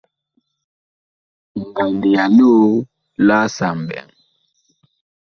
Ngand 1.67 2.01
ya 2.13 2.23
loo 2.37 2.69
laasa 3.25 3.67
mɓɛɛŋ. 3.81 4.09